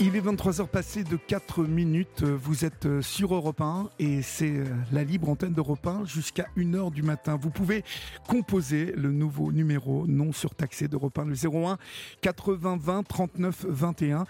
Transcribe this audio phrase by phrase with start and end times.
[0.00, 2.24] Il est 23h passé de 4 minutes.
[2.24, 6.48] Vous êtes euh, sur Europe 1 et c'est euh, la libre antenne d'Europe 1 jusqu'à
[6.56, 7.38] 1h du matin.
[7.40, 7.84] Vous pouvez
[8.26, 11.78] composer le nouveau numéro non surtaxé d'Europe 1, le 01
[12.22, 14.26] 80 20 39 21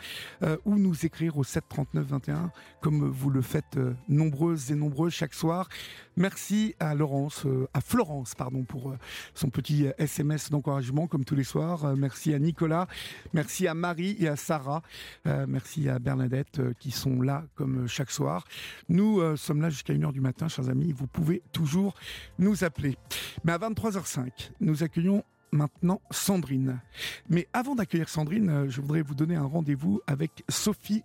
[0.67, 2.51] ou nous écrire au 7 39 21
[2.85, 5.71] comme vous le faites euh, nombreuses et nombreux chaque soir.
[6.17, 8.95] Merci à Laurence, à Florence, pardon, pour
[9.35, 11.97] son petit SMS d'encouragement comme tous les soirs.
[11.97, 12.87] Merci à Nicolas,
[13.33, 14.83] merci à Marie et à Sarah.
[15.25, 18.45] Merci à Bernadette euh, qui sont là comme chaque soir.
[18.89, 20.93] Nous euh, sommes là jusqu'à 1h du matin, chers amis.
[20.93, 21.95] Vous pouvez toujours
[22.39, 22.97] nous appeler.
[23.45, 25.25] Mais à 23h05, nous accueillons
[25.55, 26.81] maintenant Sandrine.
[27.29, 31.03] Mais avant d'accueillir Sandrine, euh, je voudrais vous donner un rendez-vous avec Sophie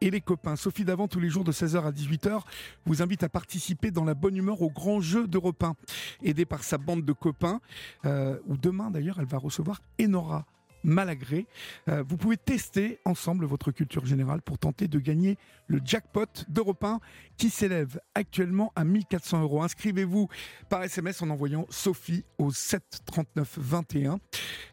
[0.00, 0.56] et les copains.
[0.56, 2.40] Sophie d'avant, tous les jours de 16h à 18h,
[2.86, 5.74] vous invite à participer dans la bonne humeur au grand jeu d'Europe 1.
[6.22, 7.60] Aidée par sa bande de copains,
[8.06, 10.46] euh, où demain d'ailleurs, elle va recevoir Enora.
[10.84, 11.46] Malagré.
[11.88, 16.84] Euh, vous pouvez tester ensemble votre culture générale pour tenter de gagner le jackpot d'Europe
[16.84, 17.00] 1
[17.36, 19.62] qui s'élève actuellement à 1400 euros.
[19.62, 20.28] Inscrivez-vous
[20.68, 24.20] par SMS en envoyant Sophie au 7 39 21.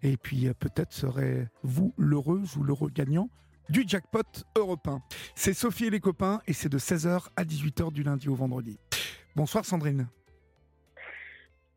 [0.04, 3.30] Et puis euh, peut-être serez-vous l'heureuse ou l'heureux gagnant
[3.70, 5.02] du jackpot européen.
[5.34, 8.78] C'est Sophie et les copains et c'est de 16h à 18h du lundi au vendredi.
[9.36, 10.08] Bonsoir Sandrine.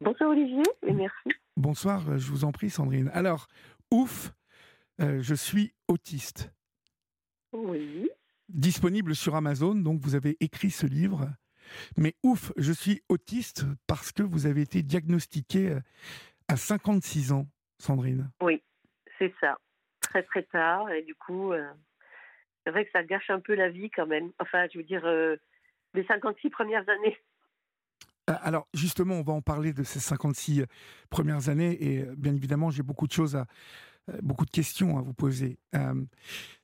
[0.00, 1.30] Bonsoir Olivier et merci.
[1.56, 3.10] Bonsoir, euh, je vous en prie Sandrine.
[3.12, 3.48] Alors,
[3.90, 4.32] Ouf,
[5.00, 6.52] euh, je suis autiste.
[7.52, 8.10] Oui.
[8.48, 11.28] Disponible sur Amazon, donc vous avez écrit ce livre.
[11.96, 15.80] Mais ouf, je suis autiste parce que vous avez été diagnostiqué euh,
[16.48, 17.46] à 56 ans,
[17.78, 18.30] Sandrine.
[18.42, 18.62] Oui,
[19.18, 19.58] c'est ça.
[20.00, 20.90] Très très tard.
[20.90, 21.70] Et du coup, euh,
[22.64, 24.32] c'est vrai que ça gâche un peu la vie quand même.
[24.38, 25.06] Enfin, je veux dire,
[25.94, 27.16] les 56 premières années.
[28.26, 30.64] Alors justement, on va en parler de ces 56
[31.08, 33.46] premières années et bien évidemment, j'ai beaucoup de choses à,
[34.22, 35.58] beaucoup de questions à vous poser.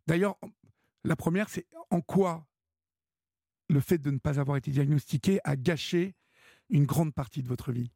[0.06, 0.36] D'ailleurs,
[1.04, 2.46] la première, c'est en quoi
[3.68, 6.14] le fait de ne pas avoir été diagnostiqué a gâché
[6.70, 7.90] une grande partie de votre vie?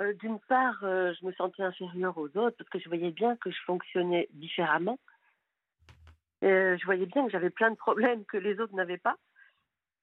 [0.00, 3.50] Euh, D'une part, je me sentais inférieure aux autres parce que je voyais bien que
[3.50, 4.98] je fonctionnais différemment.
[6.42, 9.16] je voyais bien que j'avais plein de problèmes que les autres n'avaient pas.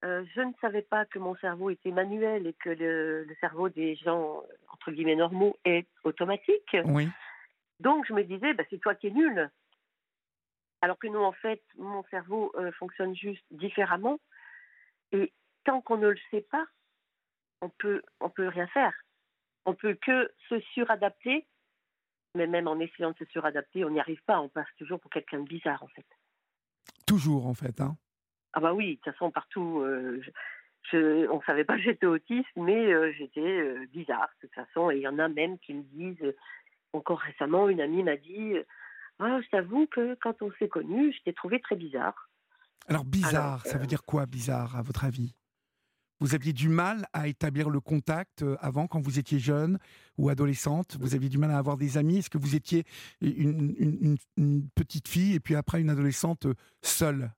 [0.05, 3.95] Euh, je ne savais pas que mon cerveau était manuel et que le, cerveau des
[3.95, 6.77] gens, entre guillemets, normaux est automatique.
[6.85, 7.09] Oui.
[7.79, 9.49] Donc je me disais, bah, c'est toi qui es nul.
[10.81, 14.19] Alors que non, en fait, mon cerveau euh, fonctionne juste différemment.
[15.11, 15.33] Et
[15.65, 16.65] tant qu'on ne le sait pas,
[17.61, 18.93] on peut, on peut rien faire.
[19.65, 21.45] On peut que se suradapter,
[22.35, 24.39] mais même en essayant de se suradapter, on n'y arrive pas.
[24.39, 26.05] On passe toujours pour quelqu'un de bizarre, en fait.
[27.05, 27.97] Toujours, en fait, hein
[28.53, 30.21] ah bah oui, de toute façon, partout, euh,
[30.91, 34.55] je, on ne savait pas que j'étais autiste, mais euh, j'étais euh, bizarre, de toute
[34.55, 34.89] façon.
[34.91, 36.33] Et il y en a même qui me disent,
[36.93, 38.53] encore récemment, une amie m'a dit,
[39.19, 42.29] ah, je t'avoue que quand on s'est connus, je t'ai trouvé très bizarre.
[42.87, 45.35] Alors bizarre, ça veut dire quoi bizarre, à votre avis?
[46.21, 49.77] Vous aviez du mal à établir le contact avant, quand vous étiez jeune
[50.17, 50.97] ou adolescente?
[50.99, 52.17] Vous aviez du mal à avoir des amis?
[52.17, 52.83] Est-ce que vous étiez
[53.21, 54.17] une,
[54.75, 56.47] petite fille et puis après une adolescente
[56.81, 57.31] seule?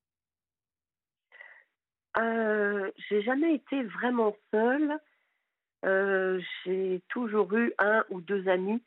[2.17, 4.97] Euh, j'ai jamais été vraiment seule.
[5.85, 8.81] Euh, j'ai toujours eu un ou deux amis,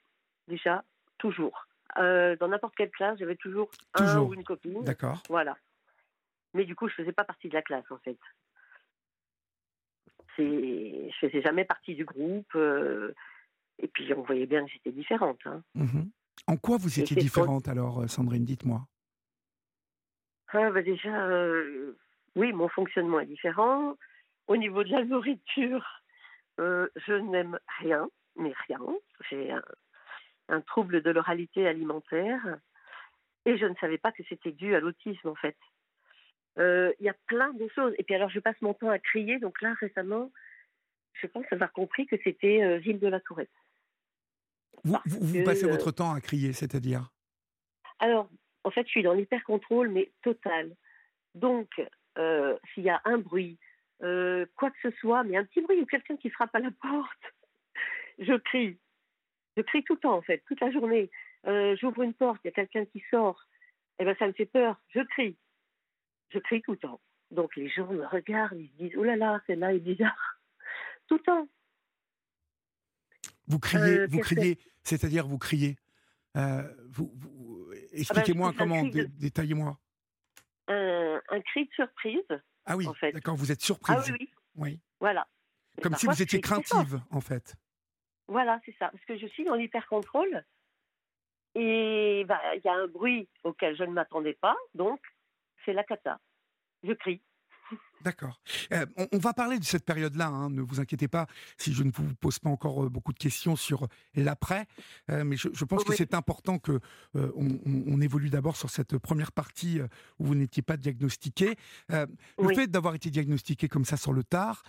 [0.49, 0.85] déjà,
[1.19, 1.67] toujours.
[1.99, 4.85] Euh, dans n'importe quelle classe, j'avais toujours, un ou une copine.
[4.85, 5.23] D'accord.
[5.29, 5.57] Voilà.
[6.53, 8.19] Mais du coup, je faisais pas partie de la classe, en fait.
[10.37, 12.57] Je faisais jamais partie du groupe.
[13.79, 15.41] et puis, on voyait bien que j'étais différente.
[15.47, 15.63] Hein.
[15.75, 16.11] Mhm.
[16.47, 18.45] En quoi vous étiez différente, alors, Sandrine?
[18.45, 18.87] Dites-moi.
[20.49, 21.29] Ah, bah déjà,
[22.37, 23.97] oui, mon fonctionnement est différent.
[24.47, 26.03] Au niveau de la nourriture,
[26.61, 28.81] euh, je n'aime rien, mais rien.
[29.31, 29.53] J'ai
[30.49, 32.59] un, trouble de l'oralité alimentaire
[33.47, 35.57] et je ne savais pas que c'était dû à l'autisme en fait.
[36.59, 37.95] Euh, il y a plein de choses.
[37.99, 39.39] Et puis alors, je passe mon temps à crier.
[39.39, 40.31] Donc là, récemment,
[41.15, 43.51] je pense avoir compris que c'était euh, Ville de la Tourette.
[44.85, 47.11] Vous, vous passez votre temps à crier, c'est-à-dire?
[47.99, 48.29] Alors,
[48.65, 50.77] en fait, je suis dans l'hyper-contrôle, mais total.
[51.35, 51.81] Donc,
[52.19, 53.59] euh, s'il y a un bruit,
[54.03, 56.71] euh, quoi que ce soit, mais un petit bruit ou quelqu'un qui frappe à la
[56.71, 57.35] porte,
[58.19, 58.79] je crie.
[59.57, 61.11] Je crie tout le temps, en fait, toute la journée.
[61.47, 63.41] Euh, J'ouvre une porte, il y a quelqu'un qui sort.
[63.99, 64.81] Eh ben, ça me fait peur.
[64.89, 65.37] Je crie.
[66.31, 67.01] Je crie tout le temps.
[67.31, 70.41] Donc les gens me regardent, ils se disent Oh là là, celle-là est bizarre.
[71.09, 71.49] Tout le temps.
[73.47, 75.77] Vous criez, euh, vous criez, c'est-à-dire vous criez.
[76.37, 79.79] Euh, vous, vous ah ben, expliquez-moi comment, détaillez-moi.
[80.69, 82.43] Un, un, cri de surprise.
[82.67, 83.13] Ah oui, en fait.
[83.13, 83.97] d'accord, vous êtes surprise.
[83.99, 84.81] Ah oui, oui.
[85.01, 85.27] Voilà.
[85.83, 87.55] Comme si vous étiez craintive, en fait.
[88.29, 88.89] Voilà, c'est ça.
[88.89, 90.45] Parce que je suis dans l'hyper-contrôle.
[91.55, 94.57] Et bah, il y a un bruit auquel je ne m'attendais pas.
[94.75, 95.01] Donc,
[95.65, 96.19] c'est la cata.
[96.83, 97.23] Je crie.
[98.05, 98.39] D'accord.
[98.73, 101.27] Euh, on, va parler de cette période-là, hein, ne vous inquiétez pas
[101.57, 104.67] si je ne vous pose pas encore euh, beaucoup de questions sur l'après,
[105.11, 106.81] euh, mais je, pense que c'est important que
[107.15, 109.81] on, évolue d'abord sur cette première partie
[110.19, 111.57] où vous n'étiez pas diagnostiqué.
[111.89, 114.63] le fait d'avoir été diagnostiqué comme ça sur le tard,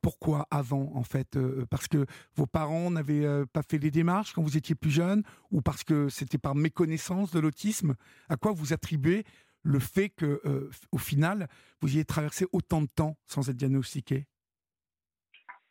[0.00, 1.38] pourquoi avant en fait
[1.68, 2.06] Parce que
[2.36, 6.08] vos parents n'avaient pas fait les démarches quand vous étiez plus jeune, ou parce que
[6.08, 7.94] c'était par méconnaissance de l'autisme?
[8.30, 9.24] À quoi vous attribuez
[9.62, 11.48] le fait que, euh, au final,
[11.80, 14.26] vous ayez traversé autant de temps sans être diagnostiqué?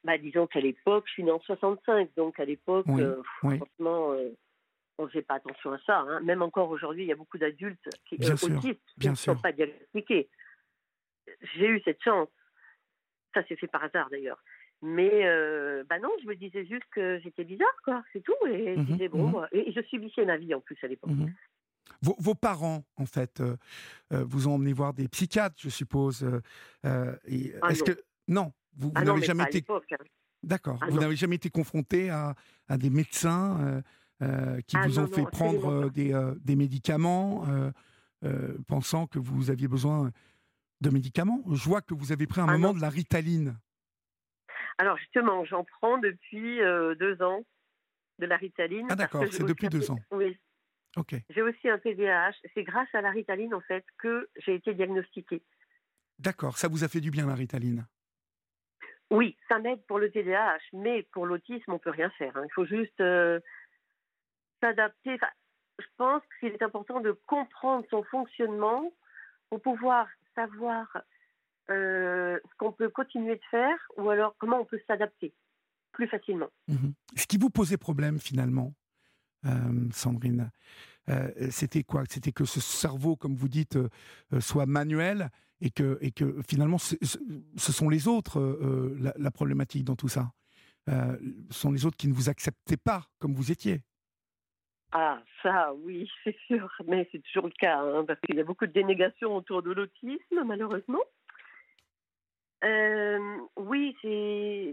[0.04, 4.30] Bah, Disons qu'à l'époque, je suis née en 65, donc à l'époque, euh, franchement, euh,
[4.98, 6.00] on ne faisait pas attention à ça.
[6.00, 6.22] Hein.
[6.22, 10.30] Même encore aujourd'hui, il y a beaucoup d'adultes qui, autistes qui ne sont pas diagnostiqués.
[11.56, 12.30] J'ai eu cette chance.
[13.34, 14.42] Ça s'est fait par hasard d'ailleurs.
[14.82, 15.24] Mais
[15.84, 18.36] bah non, je me disais juste que j'étais bizarre, quoi, c'est tout.
[18.48, 21.12] Et, je mmh bon, mmh et je subissais ma vie en plus à l'époque.
[21.12, 21.28] Mmh
[22.02, 23.56] vos, parents, en fait, euh,
[24.12, 26.24] euh, vous ont emmené voir des psychiatres, je suppose.
[26.86, 27.16] Euh,
[27.62, 29.64] ah est-ce que non, vous, ah n'avez jamais été.
[29.70, 29.80] Hein.
[30.44, 30.80] D'accord.
[30.82, 32.36] Ah vous n'avez jamais été confronté à,
[32.78, 33.84] des médecins
[34.68, 37.46] qui vous ont fait prendre des, des, médicaments,
[38.68, 40.12] pensant que vous aviez besoin
[40.82, 41.44] de médicaments?
[41.52, 43.58] Je vois que vous avez pris un moment de la Ritaline.
[44.80, 46.60] Alors justement, j'en prends depuis
[46.98, 47.44] deux ans
[48.18, 48.88] de la Ritaline.
[48.90, 50.00] Ah d'accord, c'est depuis deux ans.
[50.12, 50.40] Oui,
[51.30, 52.34] j'ai aussi un TDAH.
[52.54, 55.42] C'est grâce à la ritaline, en fait, que j'ai été diagnostiquée.
[56.20, 56.58] D'accord.
[56.58, 57.88] Ça vous a fait du bien, la ritaline?
[59.10, 62.36] Oui, ça m'aide pour le TDAH, mais pour l'autisme, on ne peut rien faire.
[62.38, 62.44] Hein.
[62.46, 63.40] Il faut juste euh,
[64.62, 65.18] s'adapter.
[65.80, 68.92] je pense qu'il est important de comprendre son fonctionnement
[69.50, 70.88] pour pouvoir savoir
[71.70, 75.34] euh, ce qu'on peut continuer de faire ou alors comment on peut s'adapter
[75.92, 76.50] plus facilement.
[76.68, 78.74] Mmh ce qui vous posait problème, finalement,
[79.46, 80.52] euh, Sandrine.
[81.10, 82.04] Euh, c'était quoi?
[82.08, 83.90] C'était que ce cerveau, comme vous dites, euh,
[84.40, 85.30] soit manuel
[85.60, 88.40] et que, et que finalement, ce sont les autres
[89.00, 90.32] la, problématique dans tout ça.
[90.88, 91.20] ce
[91.52, 93.82] sont les autres qui ne vous acceptaient pas comme vous étiez.
[94.92, 98.44] Ah, ça, oui, c'est sûr, mais c'est toujours le cas, hein, parce qu'il y a
[98.44, 101.02] beaucoup de dénégation autour de l'autisme, malheureusement.
[103.58, 103.96] oui,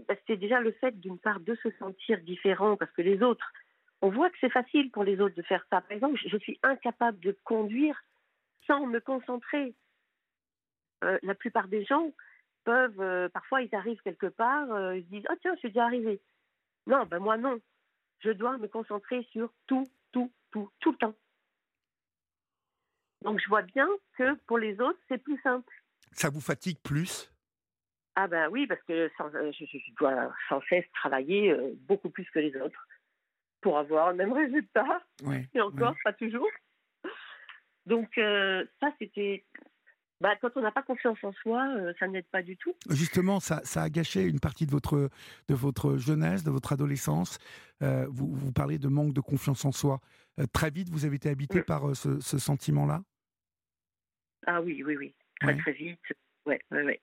[0.07, 3.53] bah, c'est déjà le fait, d'une part, de se sentir différent, parce que les autres
[4.01, 5.81] on voit que c'est facile pour les autres de faire ça.
[5.81, 8.01] Par exemple, je suis incapable de conduire
[8.65, 9.73] sans me concentrer.
[11.03, 12.11] Euh, la plupart des gens
[12.63, 15.69] peuvent, euh, parfois ils arrivent quelque part, euh, ils se disent, oh tiens, je suis
[15.69, 16.21] déjà arrivé.
[16.87, 17.59] Non, ben moi non.
[18.19, 21.15] Je dois me concentrer sur tout, tout, tout, tout le temps.
[23.21, 23.87] Donc je vois bien
[24.17, 25.73] que pour les autres, c'est plus simple.
[26.11, 27.31] Ça vous fatigue plus?
[28.15, 31.55] Ah ben oui, parce que je, dois sans cesse travailler
[31.87, 32.85] beaucoup plus que les autres
[33.61, 35.01] pour avoir le même résultat.
[35.53, 36.49] et encore, pas toujours.
[37.89, 39.43] Donc, euh, ça, c'était.
[40.21, 42.75] Bah, quand on n'a pas confiance en soi, euh, ça n'aide pas du tout.
[42.89, 45.09] Justement, ça, ça, a gâché une partie de votre,
[45.47, 47.39] de votre jeunesse, de votre adolescence.
[47.81, 50.01] Euh, vous, vous, parlez de manque de confiance en soi.
[50.51, 53.01] très vite, vous avez été habité par ce, ce sentiment-là?
[54.45, 55.15] Ah oui, oui, oui.
[55.39, 55.99] Très, très vite.
[56.45, 57.01] Ouais, ouais, ouais.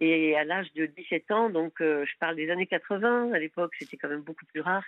[0.00, 3.96] Et à l'âge de 17 ans, donc je parle des années 80, à l'époque c'était
[3.96, 4.82] quand même beaucoup plus rare,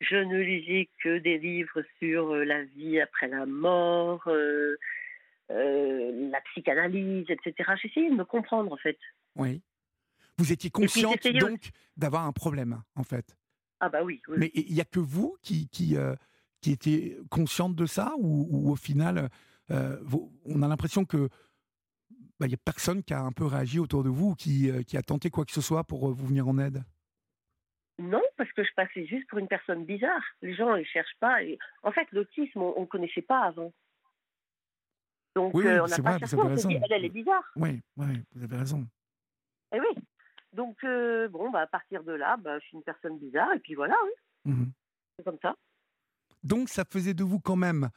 [0.00, 4.76] je ne lisais que des livres sur euh, la vie après la mort, euh,
[5.50, 7.72] euh, la psychanalyse, etc.
[7.82, 8.98] J'essayais de me comprendre, en fait.
[9.36, 9.62] Oui.
[10.38, 13.36] Vous étiez consciente donc d'avoir un problème, en fait.
[13.80, 14.20] Ah bah oui.
[14.36, 15.96] Mais il n'y a que vous qui, qui,
[16.60, 19.30] qui étiez consciente de ça ou, au final,
[19.70, 21.30] on a l'impression que
[22.38, 24.98] bah, il n'y a personne qui a un peu réagi autour de vous, qui, qui
[24.98, 26.84] a tenté quoi que ce soit pour vous venir en aide?
[27.98, 30.22] Non, parce que je passais juste pour une personne bizarre.
[30.42, 31.42] Les gens ne cherchent pas.
[31.42, 31.58] Et...
[31.82, 33.72] En fait, l'autisme, on ne connaissait pas avant.
[35.34, 37.44] Donc, oui, euh, on n'a pas cherché, on dit, elle, elle est bizarre.
[37.56, 38.86] Oui, oui, vous avez raison.
[39.72, 40.02] Et eh oui.
[40.52, 43.58] Donc, euh, bon, bah, à partir de là, bah, je suis une personne bizarre, et
[43.58, 44.52] puis voilà, oui.
[44.52, 44.64] Mmh
[45.18, 45.54] C'est comme ça.
[46.42, 47.90] Donc, ça faisait de vous quand même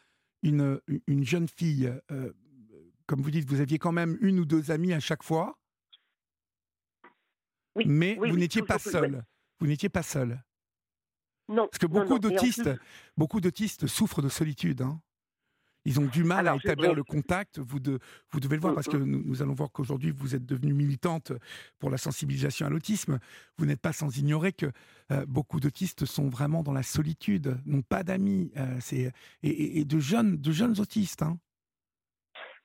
[0.44, 2.34] une, une jeune fille, euh,
[3.06, 5.58] comme vous dites, vous aviez quand même une ou deux amies à chaque fois?
[7.76, 9.24] Oui, mais vous n'étiez pas seule.
[9.60, 10.42] Vous n'étiez pas seul.
[11.48, 11.68] Non.
[11.68, 12.80] Parce que beaucoup d'autistes, plus-
[13.18, 14.82] beaucoup d'autistes souffrent de solitude.
[14.82, 15.02] hein.
[15.86, 17.58] Ils ont du mal à Alors, établir le contact.
[17.58, 18.00] Vous, de-
[18.32, 20.74] vous devez le voir Mm, parce que nous, nous allons voir qu'aujourd'hui vous êtes devenue
[20.74, 21.32] militante
[21.80, 23.18] pour la sensibilisation à l'autisme.
[23.58, 24.68] Vous n'êtes pas sans ignorer que
[25.12, 28.52] euh, beaucoup d'autistes sont vraiment dans la solitude, n'ont pas d'amis.
[28.58, 29.10] euh, et,
[29.42, 31.22] et- et de jeunes, de jeunes autistes.
[31.24, 31.40] hein.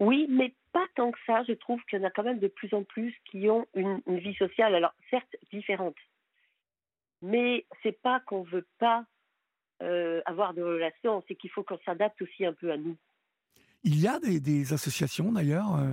[0.01, 1.45] Oui, mais pas tant que ça.
[1.49, 4.03] Je trouve qu'il y en a quand même de plus en plus qui ont une,
[4.09, 5.95] une vie sociale, alors certes différente,
[7.23, 9.05] mais c'est pas qu'on veut pas
[9.83, 12.97] euh, avoir de relations, c'est qu'il faut qu'on s'adapte aussi un peu à nous.
[13.83, 15.93] Il y a des, des associations d'ailleurs euh,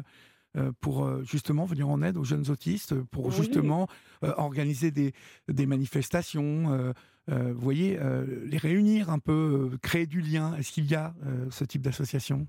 [0.58, 3.32] euh, pour euh, justement venir en aide aux jeunes autistes, pour Oui.
[3.34, 3.88] justement
[4.22, 5.14] organiser des,
[5.48, 6.94] des manifestations,
[7.28, 7.98] vous voyez,
[8.46, 10.56] les réunir un peu, créer du lien.
[10.56, 11.14] Est-ce qu'il y a
[11.50, 12.48] ce type d'association?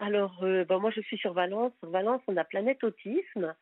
[0.00, 1.72] Alors, ben, moi, je suis sur Valence.
[1.80, 3.54] Sur Valence, on a Planète Autisme.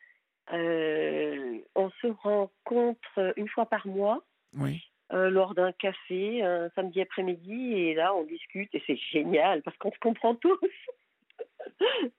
[0.52, 4.24] Euh, on se rencontre une fois par mois
[4.56, 4.82] Oui.
[5.12, 9.76] euh, lors d'un café, un samedi après-midi, et là, on discute, et c'est génial, parce
[9.78, 10.58] qu'on se comprend tous.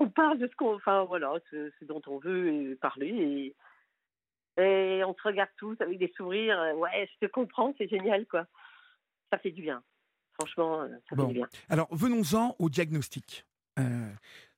[0.00, 0.74] on parle de ce qu'on...
[0.74, 3.54] Enfin, voilà, ce, ce dont on veut parler,
[4.58, 6.60] et, et on se regarde tous avec des sourires.
[6.60, 8.46] euh, Ouais, je te comprends, c'est génial, quoi.
[9.30, 9.82] Ça fait du bien.
[10.38, 11.22] Franchement, ça Bon.
[11.22, 11.48] fait du bien.
[11.68, 13.44] Alors venons-en au diagnostic.
[13.78, 14.10] Euh,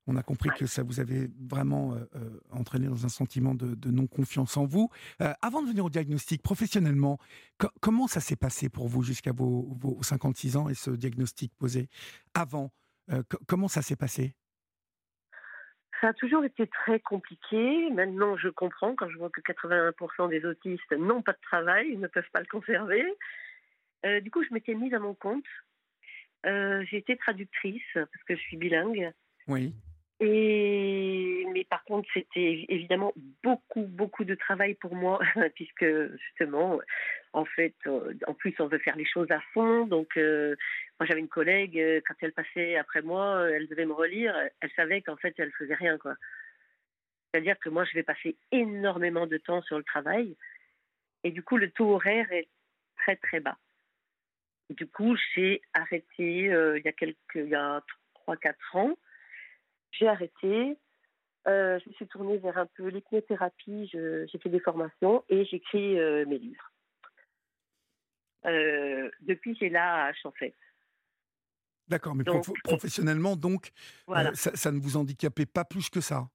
[0.06, 3.74] on a compris que ça vous avait vraiment euh, euh, entraîné dans un sentiment de,
[3.74, 4.90] de non-confiance en vous.
[5.22, 7.18] Euh, avant de venir au diagnostic, professionnellement,
[7.58, 11.52] co- comment ça s'est passé pour vous jusqu'à vos, vos 56 ans et ce diagnostic
[11.56, 11.88] posé
[12.34, 12.70] Avant,
[13.10, 14.34] euh, co- comment ça s'est passé?
[16.00, 17.88] Ça a toujours été très compliqué.
[17.90, 22.00] Maintenant, je comprends quand je vois que 81% des autistes n'ont pas de travail, ils
[22.00, 23.02] ne peuvent pas le conserver.
[24.04, 25.46] Euh, du coup, je m'étais mise à mon compte.
[26.44, 29.12] Euh, j'ai été traductrice parce que je suis bilingue.
[29.48, 29.74] Oui.
[30.20, 35.20] Et mais par contre, c'était évidemment beaucoup, beaucoup de travail pour moi,
[35.54, 35.86] puisque
[36.18, 36.80] justement,
[37.32, 39.86] en fait, euh, en plus, on veut faire les choses à fond.
[39.86, 40.56] Donc, euh,
[40.98, 44.36] moi, j'avais une collègue, euh, quand elle passait après moi, elle devait me relire.
[44.60, 46.14] Elle savait qu'en fait, elle faisait rien, quoi.
[47.32, 50.36] C'est-à-dire que moi, je vais passer énormément de temps sur le travail,
[51.24, 52.48] et du coup, le taux horaire est
[52.98, 53.58] très, très bas.
[54.70, 57.82] Du coup, j'ai arrêté il y a quelques, il y a
[58.14, 58.96] trois, quatre ans
[59.98, 60.76] j'ai arrêté.
[61.46, 63.88] Euh, je me suis tournée vers un peu l'hypnothérapie.
[63.92, 66.72] J'ai fait des formations et j'écris euh, mes livres.
[68.46, 70.54] Euh, depuis, j'ai l'AH en fait.
[71.88, 73.70] D'accord, mais Donc, prof- professionnellement, donc,
[74.06, 74.34] Voilà.
[74.34, 76.28] ça, ça ne vous handicapait pas plus que ça?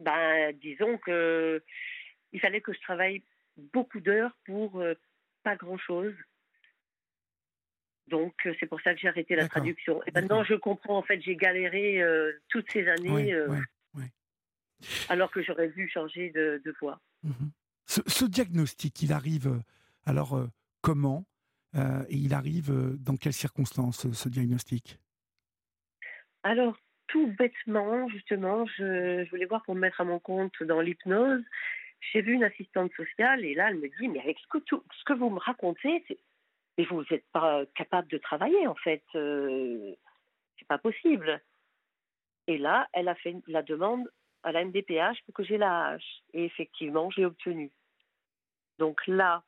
[0.00, 1.62] Ben, disons que
[2.32, 3.22] il fallait que je travaille
[3.56, 4.82] beaucoup d'heures pour
[5.42, 6.14] pas grand-chose.
[8.08, 10.02] Donc, euh, c'est pour ça que j'ai arrêté la traduction.
[10.04, 10.98] Et maintenant, je comprends.
[10.98, 13.48] En fait, j'ai galéré euh, toutes ces années Oui, euh,
[13.94, 14.04] oui.
[15.08, 17.00] alors que j'aurais dû changer de, de voie.
[17.22, 17.50] Mhm.
[17.86, 19.60] Ce, ce diagnostic, il arrive
[20.04, 20.46] alors euh,
[20.82, 21.24] comment
[21.74, 24.98] Et il arrive dans quelles circonstances, ce, ce diagnostic?
[26.42, 26.76] Alors,
[27.08, 31.42] tout bêtement, justement, je, je voulais voir pour me mettre à mon compte dans l'hypnose.
[32.12, 34.84] J'ai vu une assistante sociale et là, elle me dit, mais avec ce que, tout-
[34.96, 36.18] ce que vous me racontez, c'est-
[36.78, 39.02] mais vous n'êtes pas capable de travailler, en fait.
[39.14, 39.94] Euh,
[40.58, 41.40] c'est pas possible.
[42.46, 44.10] Et là, elle a fait la demande
[44.42, 46.22] à la MDPH pour que j'ai la hache.
[46.32, 47.70] Et effectivement, j'ai obtenu.
[48.78, 49.42] Donc là,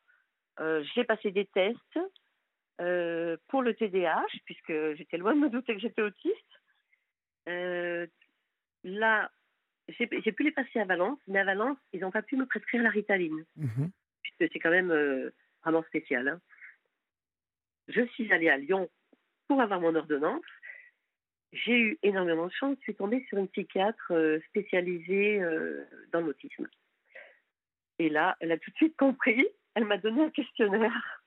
[0.61, 1.99] euh, j'ai passé des tests
[2.81, 6.35] euh, pour le TDAH, puisque j'étais loin de me douter que j'étais autiste.
[8.85, 9.31] Là,
[9.89, 12.83] j'ai pu les passer à Valence, mais à Valence, ils n'ont pas pu me prescrire
[12.83, 13.91] la ritaline, Mhm.
[14.23, 14.93] puisque c'est quand même
[15.63, 16.29] vraiment spécial.
[16.29, 16.41] hein.
[17.89, 18.89] Je suis allée à Lyon
[19.49, 20.45] pour avoir mon ordonnance.
[21.53, 22.77] J'ai eu énormément de chance.
[22.79, 26.69] Je suis tombée sur une psychiatre euh, spécialisée euh, dans l'autisme.
[27.99, 29.47] Et là, elle a tout de suite compris.
[29.75, 31.23] Elle m'a donné un questionnaire.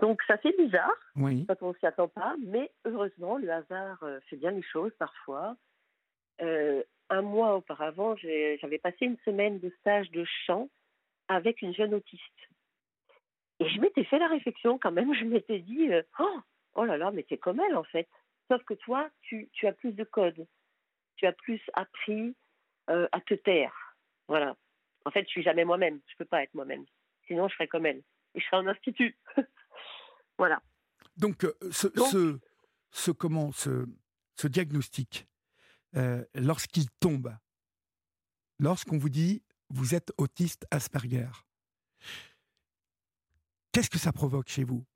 [0.00, 1.46] Donc, ça fait bizarre Oui.
[1.46, 4.92] quand on ne s'y attend pas, mais heureusement, le hasard euh, fait bien les choses
[4.98, 5.56] parfois.
[6.42, 10.68] Euh, un mois auparavant, j'avais passé une semaine de stage de chant
[11.28, 12.22] avec une jeune autiste.
[13.60, 16.40] Et je m'étais fait la réflexion quand même, je m'étais dit, euh, oh,
[16.74, 18.08] oh là là, mais t'es comme elle en fait.
[18.50, 20.46] Sauf que toi, tu, tu as plus de codes,
[21.16, 22.36] tu as plus appris
[22.90, 23.96] euh, à te taire.
[24.28, 24.56] Voilà.
[25.04, 26.84] En fait, je suis jamais moi-même, je peux pas être moi-même.
[27.26, 28.02] Sinon, je serais comme elle.
[28.34, 29.16] Et je serais en institut.
[30.38, 30.60] voilà.
[31.16, 32.38] Donc, euh, ce, Donc- ce,
[32.90, 33.86] ce, comment, ce,
[34.36, 35.26] ce diagnostic,
[36.34, 37.32] lorsqu'il tombe,
[38.58, 41.28] lorsqu'on vous dit vous êtes autiste Asperger,
[43.74, 44.86] qu'est-ce que ça provoque chez vous?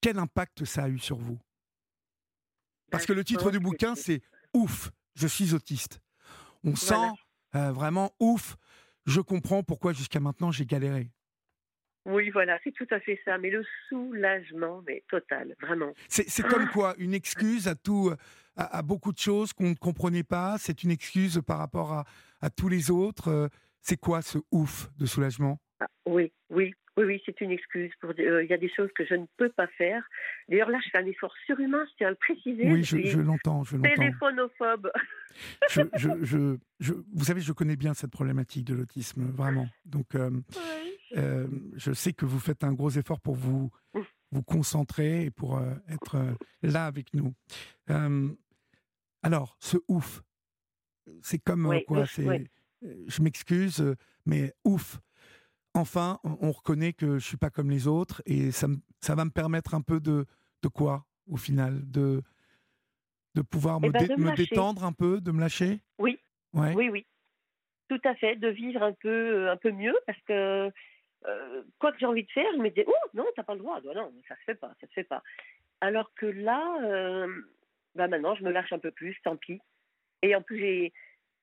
[0.00, 1.38] Quel impact ça a eu sur vous?
[2.90, 4.22] Parce que le titre du bouquin, c'est
[4.54, 6.00] Ouf, je suis autiste.
[6.64, 6.94] On sent
[7.54, 8.56] euh, vraiment ouf,
[9.04, 11.10] je comprends pourquoi jusqu'à maintenant j'ai galéré.
[12.06, 13.36] Oui, voilà, c'est tout à fait ça.
[13.36, 15.92] Mais le soulagement, mais total, vraiment.
[16.08, 16.94] C'est comme quoi?
[16.96, 18.10] Une excuse à tout,
[18.56, 20.56] à, beaucoup de choses qu'on ne comprenait pas.
[20.58, 22.04] C'est une excuse par rapport à,
[22.40, 23.28] à tous les autres.
[23.28, 23.48] Euh,
[23.82, 25.60] c'est quoi ce ouf de soulagement?
[25.80, 27.92] Ah, Oui, oui, oui, oui, c'est une excuse.
[28.00, 30.02] Pour euh, il y a des choses que je ne peux pas faire.
[30.48, 32.72] D'ailleurs, là, je fais un effort surhumain, je tiens à le préciser.
[32.72, 33.94] Oui, je, je l'entends, je l'entends.
[33.94, 34.90] Téléphonophobe.
[35.70, 35.82] je,
[36.22, 39.68] je, je, vous savez, je connais bien cette problématique de l'autisme, vraiment.
[39.84, 40.30] Donc, euh,
[41.16, 43.70] euh, je sais que vous faites un gros effort pour vous,
[44.32, 46.16] vous concentrer et pour être
[46.62, 47.32] là avec nous.
[49.22, 50.22] alors, ce ouf,
[51.22, 52.50] c'est comme quoi C'est,
[52.82, 53.94] je m'excuse,
[54.26, 54.98] mais ouf
[55.74, 58.66] enfin, on reconnaît que je suis pas comme les autres et ça,
[59.00, 60.26] ça va me permettre un peu de,
[60.62, 62.22] de quoi, au final De,
[63.34, 65.80] de pouvoir eh me, ben, détendre un peu, de me lâcher?
[65.98, 66.18] Oui.
[66.54, 67.06] Oui, oui.
[67.88, 70.70] Tout à fait, de vivre un peu, euh, un peu mieux parce que
[71.26, 73.60] euh, quoi que j'ai envie de faire, je me dis Oh non, t'as pas le
[73.60, 73.80] droit.
[73.82, 75.22] Non, ça se fait pas, ça se fait pas.
[75.80, 77.28] Alors que là, euh,
[77.94, 79.60] bah maintenant, je me lâche un peu plus, tant pis.
[80.22, 80.92] Et en plus, j'ai,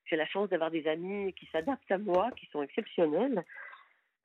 [0.05, 3.43] j'ai la chance d'avoir des amis qui s'adaptent à moi, qui sont exceptionnels.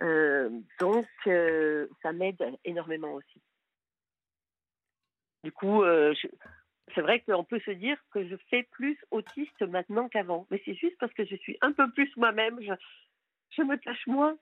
[0.02, 3.40] Euh, donc, euh, ça m'aide énormément aussi.
[5.44, 6.14] Du coup, euh,
[6.94, 10.46] c'est vrai qu'on peut se dire que je fais plus autiste maintenant qu'avant.
[10.50, 12.58] Mais c'est juste parce que je suis un peu plus moi-même.
[12.60, 14.36] Je, me cache moins.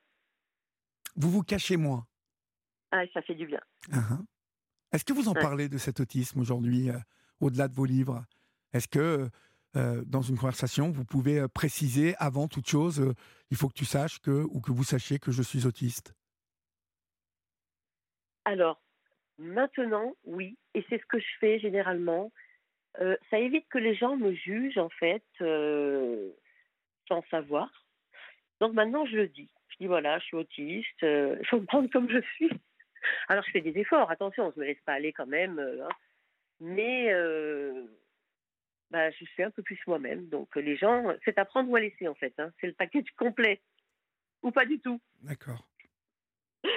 [1.16, 2.06] Vous vous cachez moins
[2.90, 3.60] Ah, ça fait du bien.
[3.90, 4.24] Uh-huh.
[4.92, 6.90] Est-ce que vous en parlez de cet autisme aujourd'hui,
[7.40, 8.24] au-delà de vos livres?
[8.72, 9.28] Est-ce que
[9.76, 13.12] euh, dans une conversation, vous pouvez euh, préciser avant toute chose, euh,
[13.50, 16.14] il faut que tu saches que, ou que vous sachiez que je suis autiste
[18.46, 18.80] Alors,
[19.37, 22.32] maintenant, oui, et c'est ce que je fais généralement.
[23.30, 25.22] ça évite que les gens me jugent, en fait,
[27.06, 27.70] sans savoir.
[28.60, 29.50] Donc maintenant, je le dis.
[29.68, 32.50] Je dis, voilà, je suis autiste, il faut me prendre comme je suis.
[33.28, 35.59] Alors, je fais des efforts, attention, je ne me laisse pas aller quand même.
[35.59, 35.88] Hein.
[36.61, 37.12] mais
[38.90, 40.29] bah, je suis un peu plus moi-même.
[40.29, 42.35] Donc les gens, c'est à prendre ou à laisser en fait.
[42.38, 42.51] Hein.
[42.61, 43.61] C'est le package complet.
[44.42, 45.01] Ou pas du tout.
[45.22, 45.68] D'accord.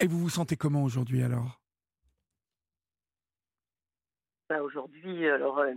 [0.00, 1.60] Et vous vous sentez comment aujourd'hui alors?
[4.48, 5.58] Bah, Aujourd'hui, alors.
[5.58, 5.72] Euh,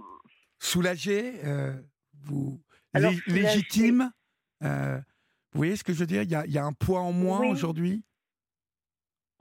[0.60, 1.74] soulagé euh,
[2.14, 2.62] vous,
[3.28, 4.12] Légitime
[4.64, 4.98] euh,
[5.54, 6.22] Vous voyez ce que je veux dire?
[6.24, 8.04] Il y, a, il y a un poids en moins aujourd'hui?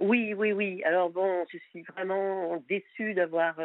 [0.01, 0.83] Oui, oui, oui.
[0.85, 3.57] Alors bon, je suis vraiment déçue d'avoir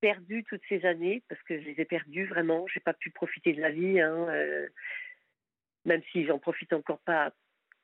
[0.00, 2.66] perdu toutes ces années parce que je les ai perdues vraiment.
[2.68, 4.68] J'ai pas pu profiter de la vie, hein, euh,
[5.84, 7.32] même si j'en profite encore pas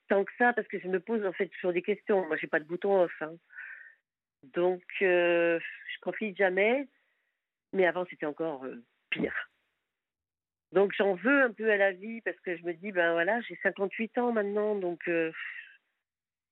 [0.09, 2.27] tant que ça parce que je me pose en fait toujours des questions.
[2.27, 3.35] Moi, j'ai pas de bouton off, hein.
[4.43, 5.59] donc euh,
[5.95, 6.89] je profite jamais.
[7.73, 9.51] Mais avant, c'était encore euh, pire.
[10.73, 13.41] Donc j'en veux un peu à la vie parce que je me dis ben voilà,
[13.43, 15.09] j'ai 58 ans maintenant, donc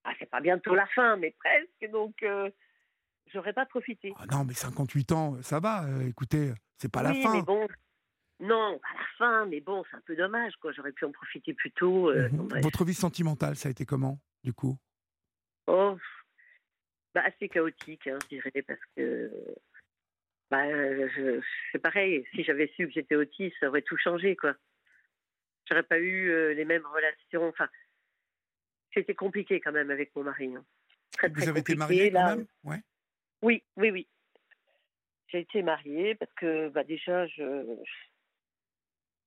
[0.04, 1.90] ah, c'est pas bientôt la fin, mais presque.
[1.90, 2.24] Donc
[3.32, 4.12] j'aurais pas profité.
[4.18, 5.84] Ah non, mais 58 ans, ça va.
[5.84, 7.34] Euh, écoutez, c'est pas la fin.
[7.34, 7.66] Mais bon,
[8.40, 10.72] non, pas la fin, mais bon, c'est un peu dommage, quoi.
[10.72, 12.10] J'aurais pu en profiter plus tôt.
[12.10, 12.60] Euh, mhm.
[12.62, 14.76] Votre vie sentimentale, ça a été comment, du coup?
[15.66, 15.96] Oh,
[17.14, 19.30] bah, assez chaotique, hein, je dirais, parce que.
[20.50, 20.66] Bah,
[21.72, 24.54] c'est pareil, si j'avais su que j'étais autiste, ça aurait tout changé, quoi.
[25.68, 27.48] J'aurais pas eu euh, les mêmes relations.
[27.48, 27.68] Enfin,
[28.92, 30.54] c'était compliqué quand même avec mon mari.
[30.54, 30.64] Hein.
[31.34, 32.46] Vous avez été marié quand même?
[32.64, 32.82] Ouais.
[33.44, 34.08] Oui, oui, oui.
[35.28, 37.42] J'ai été mariée parce que bah, déjà, je...
[37.42, 37.76] de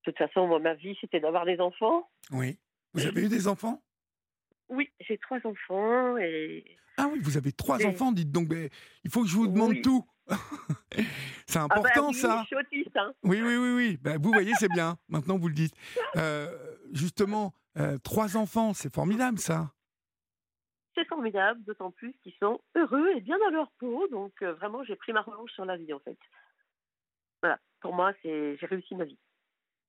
[0.01, 2.10] toute façon, moi, ma vie, c'était d'avoir des enfants.
[2.32, 2.58] Oui.
[2.93, 3.84] Vous avez eu des enfants?
[4.69, 6.65] Oui, j'ai trois enfants et.
[6.97, 8.49] Ah oui, vous avez trois enfants, dites donc.
[8.49, 8.71] Mais
[9.03, 10.03] il faut que je vous demande tout.
[11.45, 12.41] c'est ah bah important ça.
[12.41, 13.13] Je suis autiste, hein.
[13.21, 13.97] Oui, oui, oui, oui.
[14.01, 14.97] Bah, vous voyez, c'est bien.
[15.10, 15.75] Maintenant, vous le dites.
[16.15, 16.51] Euh,
[16.91, 19.71] justement, euh, trois enfants, c'est formidable ça
[20.97, 24.07] c'est formidable, d'autant plus qu'ils sont heureux et bien dans leur peau.
[24.07, 26.17] Donc euh, vraiment, j'ai pris ma revanche sur la vie en fait.
[27.41, 29.19] Voilà, pour moi, c'est j'ai réussi ma vie.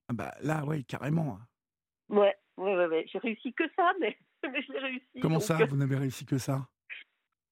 [0.09, 1.39] Ah bah là, oui, carrément.
[2.09, 3.07] Ouais, ouais, ouais, ouais.
[3.11, 5.21] j'ai réussi que ça, mais, mais je l'ai réussi.
[5.21, 6.69] Comment ça, euh, vous n'avez réussi que ça?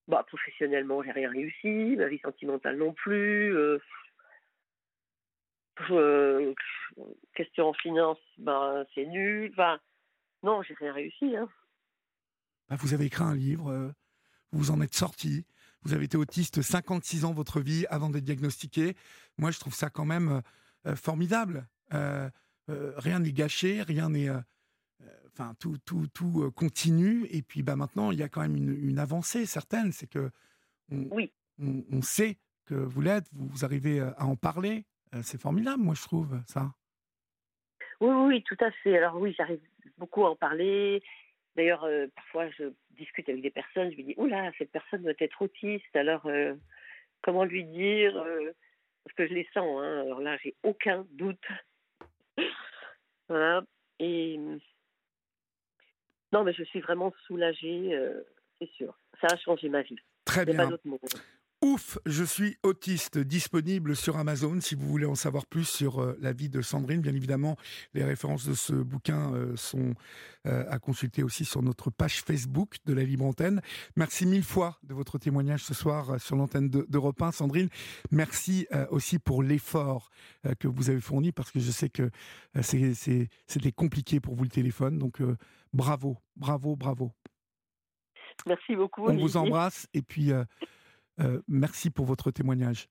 [0.07, 3.55] Bah professionnellement, j'ai rien réussi, ma vie sentimentale non plus.
[3.55, 3.79] Euh...
[5.91, 6.55] Euh,
[7.35, 9.51] question en finance, ben c'est nul.
[9.51, 9.79] Enfin,
[10.41, 11.35] non, j'ai rien réussi.
[11.35, 11.47] Hein.
[12.69, 13.91] Bah, vous avez écrit un livre, euh,
[14.51, 15.45] vous en êtes sorti,
[15.83, 18.95] vous avez été autiste 56 ans votre vie avant d'être diagnostiqué.
[19.37, 20.41] Moi, je trouve ça quand même euh,
[20.87, 21.67] euh, formidable.
[21.89, 24.29] rien n'est gâché, rien n'est.
[25.27, 27.25] Enfin, tout, tout, tout continue.
[27.29, 29.91] Et puis, bah, maintenant, il y a quand même une, avancée certaine.
[29.91, 30.31] C'est que
[30.91, 31.31] on, oui.
[31.59, 34.85] on, sait que vous l'êtes, vous, arrivez à en parler.
[35.21, 36.73] C'est formidable, moi, je trouve, ça.
[38.01, 38.97] Oui, oui, tout à fait.
[38.97, 39.61] Alors oui, j'arrive
[39.97, 41.01] beaucoup à en parler
[41.57, 45.13] D'ailleurs, euh, parfois, je discute avec des personnes, je me dis, oula, cette personne doit
[45.19, 46.53] être autiste, alors euh,
[47.23, 48.51] comment lui dire euh,
[49.03, 51.43] Parce que je les sens, hein, alors là, j'ai aucun doute.
[53.27, 53.63] voilà.
[53.99, 54.39] Et
[56.31, 57.99] non, mais je suis vraiment soulagée,
[58.59, 58.95] c'est sûr.
[59.19, 59.97] Ça a changé ma vie.
[60.25, 60.69] Très bien.
[61.63, 66.15] Ouf, je suis autiste, disponible sur Amazon si vous voulez en savoir plus sur euh,
[66.21, 67.01] la vie de Sandrine.
[67.01, 67.57] Bien évidemment,
[67.95, 69.95] les références de ce bouquin euh, sont
[70.45, 73.63] euh, à consulter aussi sur notre page Facebook de la Libre Antenne.
[73.95, 77.31] Merci mille fois de votre témoignage ce soir sur l'antenne d'Europe 1.
[77.31, 77.69] Sandrine,
[78.11, 80.11] merci aussi pour l'effort
[80.59, 82.11] que vous avez fourni parce que je sais que
[82.61, 84.99] c'était compliqué pour vous le téléphone.
[84.99, 85.21] Donc
[85.73, 87.11] bravo, bravo, bravo.
[88.45, 89.07] Merci beaucoup.
[89.07, 90.31] On vous embrasse et puis
[91.19, 92.89] euh, merci pour votre témoignage.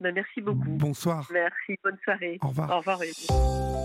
[0.00, 0.76] Ben, merci beaucoup.
[0.76, 1.28] Bonsoir.
[1.32, 2.38] Merci, bonne soirée.
[2.42, 2.70] Au revoir.
[2.70, 3.79] Au revoir.